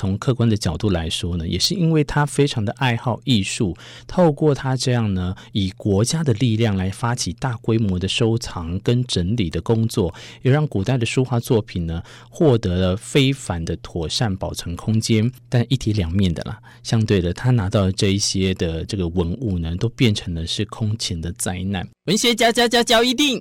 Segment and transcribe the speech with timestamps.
[0.00, 15.30] 从客观的角度来说呢，也是因为他非常的爱好艺术，透过他这样呢，以国家的力量来发起大规模的收藏跟整理的工作，也让古代的书画作品呢获得了非凡的妥善保存空间。
[15.50, 21.86] 但一体两面的啦，相对的，他拿到这一些的这个文物呢，都变成了是空前的灾难。
[22.06, 23.38] 文学家家家教一定。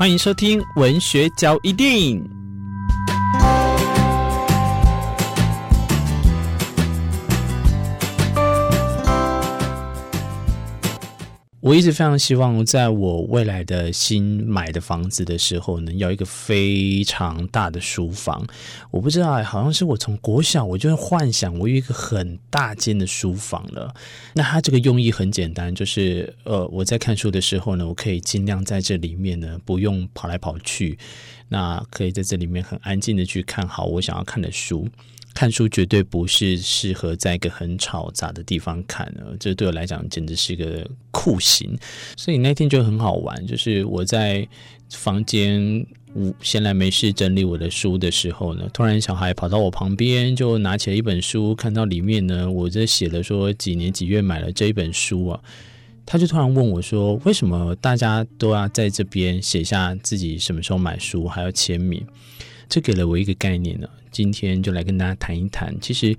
[0.00, 2.24] 欢迎收听《文学交易电影》。
[11.60, 18.46] 我一直非常希望，在我未来的新买的房子的时候呢，要一个非常大的书房。
[18.90, 23.94] 我不知道，好像是我从国小我就幻想，我有一个很大间的书房了。
[24.32, 30.98] 那它这个用意很简单，就是呃，我在看书的时候呢，我可以尽量在这里面呢，不用跑来跑去，
[31.48, 34.88] 那可以在这里面很安静的去看好我想要看的书。
[35.40, 41.74] 看书绝对不是适合在一个很吵杂的地方看的，这对我来讲简直是个酷刑。
[42.14, 44.46] 所以那天就很好玩，就是我在
[44.90, 55.40] 房间无闲来没事整理我的书的时候呢，突然小孩跑到我旁边，就拿起了一本书，看到里面呢，我在写了说几年几月买了这一本书啊，
[56.04, 62.06] 他就突然问我说，为什么大家都要在这边写下自己什么时候买书，还要签名？
[62.70, 63.86] 这给了我一个概念呢。
[64.10, 66.16] 今天就来跟大家谈一谈，其实，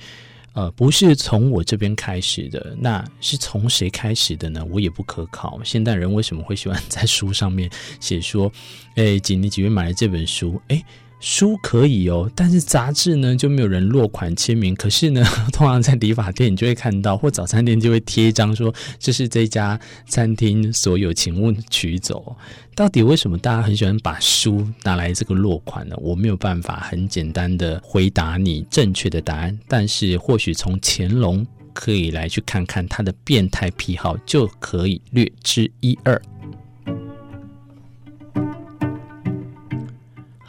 [0.53, 4.63] 呃，不是从我这边开始的，那是从谁开始的呢？
[4.69, 5.59] 我也不可靠。
[5.63, 7.67] 现代人为什么会喜欢 在书上面
[7.99, 8.51] 写说，
[8.95, 10.61] 哎，几年几月买了这本书？
[10.67, 10.83] 哎。
[11.21, 14.75] 书可以哦，但是杂志呢就没有人落款签名。
[14.75, 22.35] 可是呢， 通常在理发店你就会看到，或早餐店就会贴一张说这是这家餐厅所有，请勿取走。
[22.73, 25.95] 到底为什么大家很喜欢把书拿来这个落款呢？
[25.99, 36.19] 我没有办法很简单的回答你正确的答案，但是或许从乾隆可以来去看看他的变态癖好，就可以略知一二。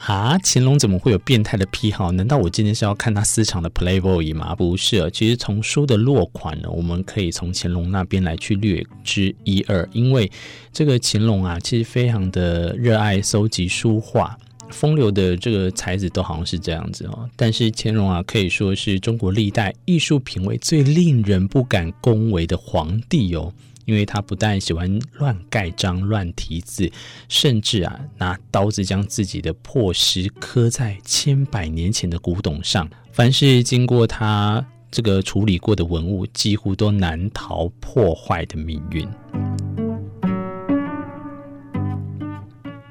[0.07, 2.11] 啊，乾隆怎么会有变态的癖好？
[2.11, 4.53] 难道我今天是要看他私藏的 Playboy 吗？
[4.53, 9.89] 不是，其实从书的落款呢，我们可以从乾隆那边来去略知一二。
[9.93, 10.29] 因为
[10.73, 14.37] 这个乾隆啊，其实非常的热爱收集书画，
[14.71, 17.31] 风流的这个才子都好像是这样子哦。
[17.37, 23.53] 但是乾隆啊，可以说是中国历代艺术品味最令人不敢恭维的皇帝哦。
[23.85, 26.91] 因为他不但喜欢乱盖章、乱题字，
[27.29, 32.89] 甚至啊拿刀子将自己的破诗刻在千百年前的古董上。
[33.13, 39.09] 凡是经过他这个处理过的文物，几乎都难逃破坏的命运。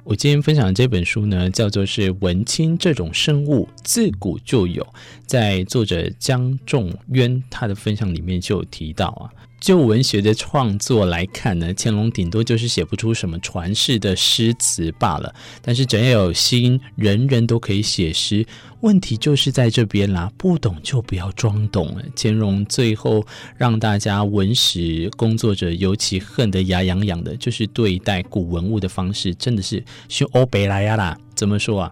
[0.03, 4.83] 我今天分享的这本书呢，叫做是《文青这种生物自古就有》，
[5.25, 9.31] 在作者江仲渊他的分享里面就有提到啊。
[9.61, 15.33] 就文学的创作来看呢，乾隆顶多就是写不出什么传世的诗词罢了。
[15.61, 18.43] 但是只要有心，人人都可以写诗。
[18.79, 22.03] 问题就是在这边啦，不懂就不要装懂了。
[22.15, 23.23] 乾隆最后
[23.55, 31.15] 让大家文史工作者尤其恨得牙痒痒的，就是对待古文物的方式，真的是修欧北来呀啦！
[31.35, 31.91] 怎么说啊？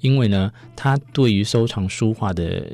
[0.00, 2.66] 因为呢，他对于收藏书画的。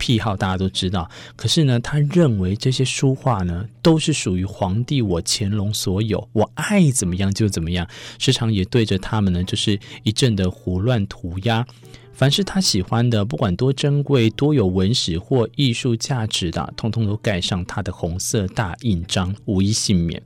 [0.00, 7.86] 癖好大家都知道，可是呢，他认为这些书画呢都是属于皇帝我乾隆所有，我爱怎么样就怎么样，
[8.18, 11.64] 时常也对着他们呢就是一阵的胡乱涂鸦。
[12.12, 20.22] 凡是他喜欢的，不管多珍贵、多有文史或艺术价值的，通通都盖上他的红色大印章，无一幸免。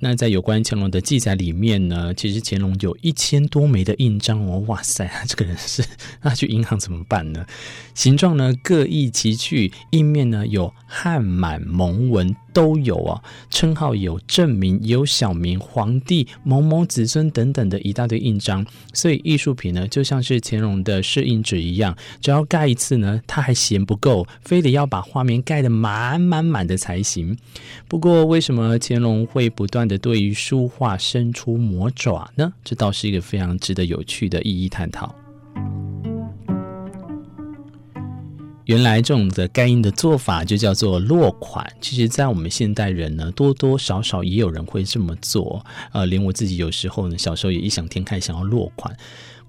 [0.00, 5.84] 那在有关乾隆的记载里面呢，其实乾隆有一千多枚的印章哦，哇塞，这个人是
[6.22, 7.44] 那去银行怎么办呢？
[7.94, 12.34] 形状呢各异奇趣，印面呢有汉满蒙文。
[12.54, 18.64] 都有啊，称号有正名，有小名，皇帝某某子孙等等的一大堆印章，
[18.94, 27.36] 所以艺术品呢，就像是乾隆的摄印纸一样，只要盖一次呢，他还嫌不够，非得要把画面盖得满满满的才行。
[27.88, 32.52] 不过，为什么乾隆会不断的对于书画伸出魔爪呢？
[32.62, 35.14] 这倒是一个非常值得有趣的意义探讨。
[38.66, 41.70] 原来这种的盖印的做法就叫做落款。
[41.80, 45.64] 其实，在我们现代人呢，多多少少也有人会这么做。
[45.92, 48.96] 呃，连我自己有时候呢，小时候也异想天开想要落款。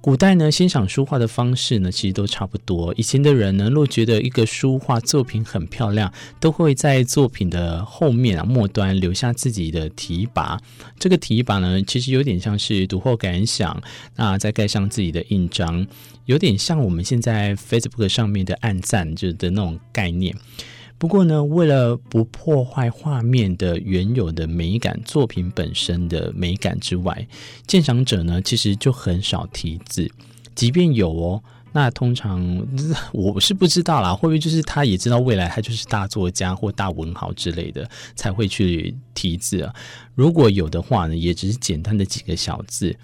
[0.05, 2.93] 古代呢，欣赏书画的方式呢，其实都差不多。
[2.95, 10.59] 以前的人呢，若觉得一个书画作品很漂亮，都会在作品的后面啊末端留下自己的题跋。
[10.99, 13.81] 这个题跋呢，其实有点像是读后感想，
[14.15, 15.87] 那再盖上自己的印章，
[16.25, 20.35] 有点像我们现在 Facebook 上面的按赞，就的那种概念。
[20.97, 27.27] 不过呢，为了不破坏画面的原有的美感，作品本身的美感之外，
[27.67, 30.09] 鉴赏者呢其实就很少题字。
[30.55, 31.43] 即便有哦，
[31.73, 32.65] 那通常
[33.11, 39.75] 我是不知道啦，会不会就是他也知道未来他就是大作家或大文豪之类的才会去题字啊？
[40.15, 42.95] 如果有的话呢，也只是简单的几个小字。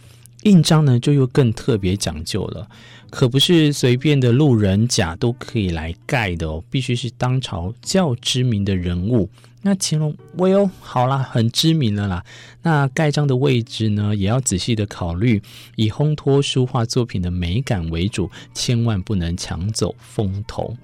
[0.44, 2.68] 印章呢，就又更特别讲究了，
[3.10, 9.30] 可不是随便的路人甲都可以来盖的哦，必须是当朝较知名的人物。
[9.64, 12.26] 那乾隆，喂哦，好啦，很知名了啦。
[12.64, 15.40] 那盖章的位置呢，也要仔细的考虑，
[15.76, 20.76] 以烘托书画作品的美感为主，千万不能抢走风头。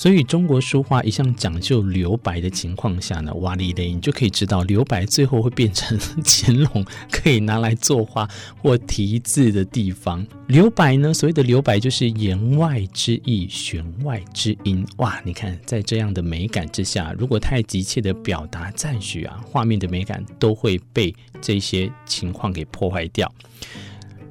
[0.00, 8.26] 所以中国书画一向讲究留白的情况下呢，哇哩嘞，你就可以知道留白最后会变成乾隆可以拿来作画
[8.62, 10.26] 或题字的地方。
[10.46, 14.82] 留白呢，所谓的留白就是言外之意，弦外之音。
[14.96, 23.30] 哇，你看在这样的美感之下，如果太急切的表达赞许啊，画面的美感都会被这些情况给破坏掉。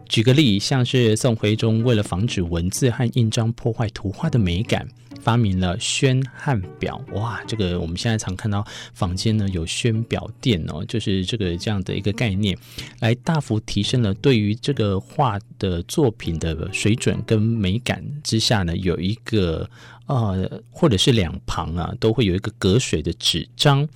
[0.08, 4.88] 举个例，像是宋徽宗为了防止文字和印章破坏图画的美感，
[5.20, 7.00] 发明了宣和表。
[7.14, 12.58] 哇，这个我们现在常看到坊间呢有宣表店哦，就是这个这样的一个概念，
[13.00, 19.70] 来大幅提升了对于这个画的作品的水准跟美感之下呢，有一个
[20.08, 23.88] 呃，或者是两旁啊，都会有一个隔水的纸张。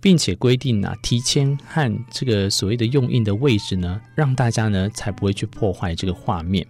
[0.00, 6.66] 并且规定啊，提签和这个所谓的用印的位置呢，让大家呢才不会去破坏这个画面。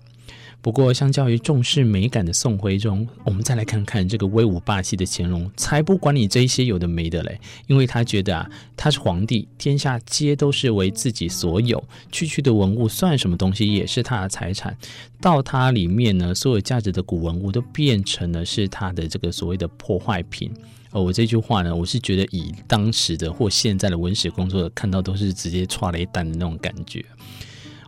[0.65, 14.75] 不过，相较于重视美感的宋徽宗，我们再来看看这个威武霸气的乾隆，才不管你这些有的没的嘞，因为他觉得啊，他是皇帝，天下皆都是为自己所有，区区的文物算什么东西，也是他的财产。
[15.21, 20.51] 到他里面呢，所有价值的古文物都变成了是他的这个所谓的破坏品。
[20.93, 27.05] 哦，我这句话呢，我是觉得以当时的或现在的文史工作者看到都是直接踹了一单的那种感觉。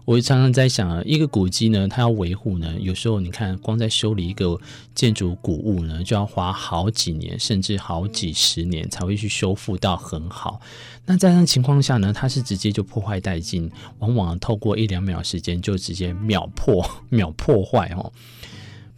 [0.07, 4.57] 我常常在想啊，一个古迹呢，它要维护呢，有时候你看，光在修理一个
[4.95, 10.61] 建筑古物呢，就要花好几年，甚至好几十年才会去修复到很好。
[11.07, 13.69] 那在那情况下呢，它是直接就破坏殆尽，
[13.99, 18.13] 往往透过一两秒时间就直接秒破秒破坏哦。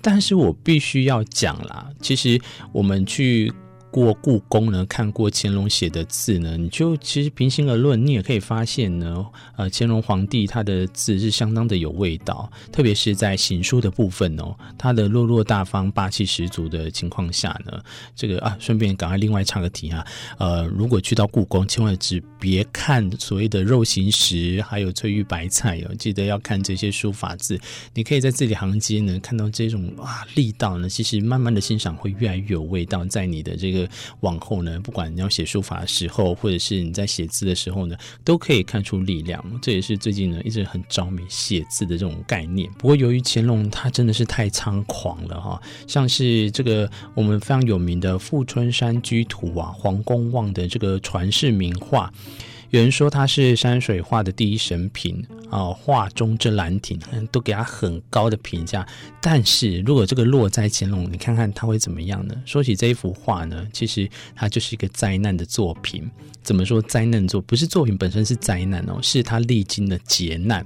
[0.03, 2.39] 但是我必须要讲啦，其实
[2.71, 3.51] 我们去。
[3.91, 9.25] 过故宫呢，看过乾隆写的字呢，你就其实平心而论，你也可以发现呢，
[9.57, 17.83] 呃，乾隆皇帝他的字是相当的有味道，特别是在行书的部分哦，他的落落大方、霸气十足的情况下呢，
[18.15, 20.07] 这个啊，顺便赶快另外插个题哈，
[20.39, 27.59] 呃，如果去到故宫，千万只别看所谓的肉形石，还有翠玉白菜哦，记得要看这些书法字，
[27.95, 33.78] 你可以在字里行间呢看到这种啊力道呢，其实慢慢的欣赏会越来越有味道，在你的这个。
[34.21, 37.95] 往后呢，不管你要写书法的时候，或者是你在写字的时候呢，
[38.25, 39.45] 都可以看出力量。
[39.61, 42.71] 这也是最近呢一直很着迷写字的这种概念。
[42.79, 52.11] 不过由于乾隆他真的是太猖狂了哈，像是这个我们非常有名的《富春山居图》啊，黄公望的这个传世名画。
[52.71, 57.01] 有人说他是山水画的第一神品啊，画中之兰亭
[57.33, 58.87] 都给他很高的评价。
[59.23, 62.35] 但是如果这个落在乾隆，你看看他会怎么样呢？
[62.45, 66.07] 说起这一幅画呢，其实它就是一个灾难的作品。
[66.43, 67.41] 怎么说灾难作？
[67.41, 70.65] 不是作品本身是灾难哦，是他历经的劫难。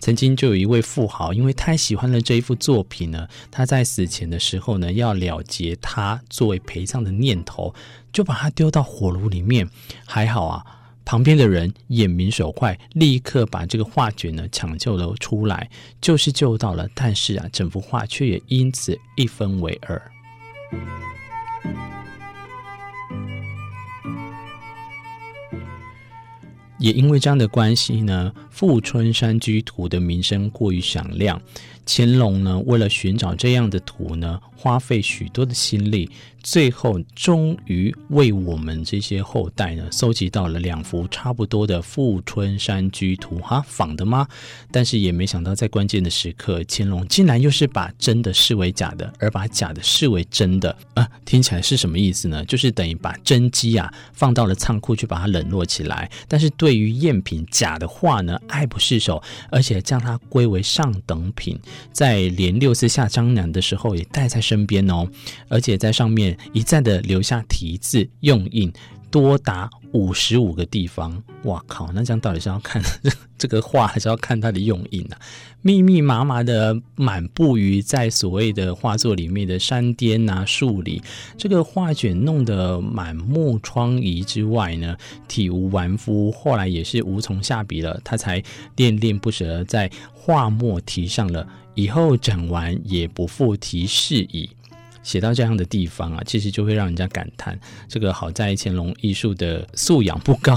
[0.00, 7.72] 曾经就有一位富豪，因为太喜欢了这一幅作品呢，他在死前的时候呢，要了结他作为陪葬的念头，
[8.12, 9.68] 就把它丢到火炉里面。
[10.04, 10.64] 还好啊。
[11.08, 15.70] 旁边的人眼明手快，立刻把这个画卷呢抢救了出来，
[16.02, 19.98] 就是救到了，但是啊，整幅画却也因此一分为二。
[26.78, 31.40] 也因为这样的关系呢，《富春山居图》的名声过于响亮。
[31.86, 36.10] 乾隆呢，为了寻找这样的图呢，花费许多的心力，
[36.42, 44.28] 最后终于为我们这些后代呢，搜集到了两幅差不多的《富春山居图》哈，仿的吗？
[44.70, 51.08] 但是也没想到，在关键的时刻，乾隆竟然又是把真的视为假的，而把假的视为真的啊！
[51.24, 52.44] 听起来是什么意思呢？
[52.44, 61.58] 就是等于把真迹啊放到了仓库去把它冷落起来，但是对于赝品假的画呢爱不释手，而且将它归为上等品，
[61.92, 65.08] 在连六次下江南的时候也带在身边哦，
[65.48, 68.72] 而且在上面一再的留下题字用印。
[69.10, 71.90] 多达五十五个地方，哇靠！
[71.92, 72.82] 那这样到底是要看
[73.38, 75.18] 这个画，还是要看它的用印啊？
[75.62, 81.02] 密密麻麻的满布于在所谓的画作里面的山巅啊、树里，
[81.36, 84.96] 这个画卷弄得满目疮痍之外呢，
[85.26, 86.30] 体无完肤。
[86.30, 88.42] 后来也是无从下笔了，他才
[88.76, 94.50] 恋恋不舍，在画末题上了“以后整完也不复题是矣”。
[95.08, 100.54] 写到这样的地方啊，其实就会让人家感叹，这个好在乾隆艺术的素养不高。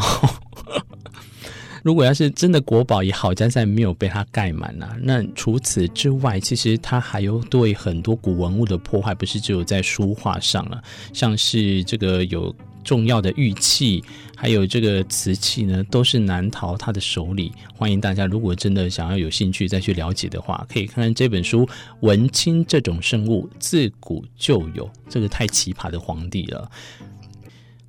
[1.84, 4.93] 如果要是真的国宝，也好在没有被它盖满啊。
[5.03, 12.53] 那除此之外，其实它还有对很多古文物的破坏，不是只有在书画上了，像是这个有。
[12.84, 14.03] 重要的玉器，
[14.41, 17.51] 还有这个瓷器呢，都是难逃他的手里。
[17.75, 21.63] 欢迎大家，如果真的想要有兴趣再去了解的话，可以看看这本书
[22.00, 24.88] 《文青这种生物，自古就有》。
[25.07, 26.71] 这个太奇葩的皇帝了。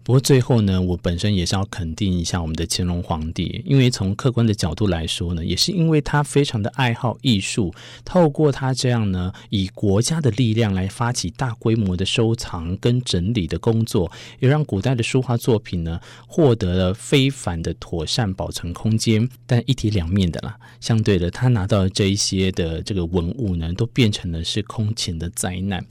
[0.05, 7.73] 不过最后呢，我本身也是要肯定一下我们的乾隆皇帝，因为从客观的角度来说呢，也是因为他非常的爱好艺术，
[8.05, 19.29] 透过他这样呢，以国家的力量来发起大规模的收藏跟整理的工作，也让古代的书画作品呢获得了非凡的妥善保存空间。
[19.47, 25.87] 但一体两面的啦，相对的，他拿到的这一些的这个文物呢，都变成了是空前的灾难。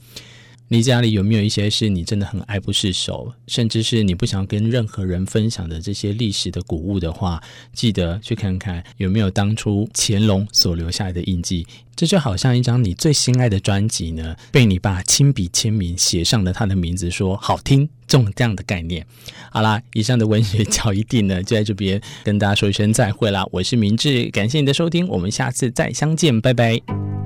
[0.72, 7.42] 你家里有没有一些是你真的很爱不释手，甚至是你不想跟任何人分享的这些历史的古物的话，
[7.74, 11.66] 记得去看看有没有当初乾隆所留下来的印记。
[11.94, 19.06] 这就好像一张你最心爱的专辑呢，被你爸亲笔签名写上了他的名字，说好听，这种这样的概念。
[19.50, 23.44] 好啦，以上的文学角一定呢，就在这边跟大家说一声再会啦。
[23.52, 27.21] 我是明智，感谢你的收听，我们下次再相见，拜拜。